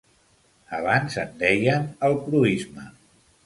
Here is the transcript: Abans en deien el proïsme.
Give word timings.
Abans 0.77 1.19
en 1.25 1.37
deien 1.45 1.87
el 2.11 2.19
proïsme. 2.27 2.91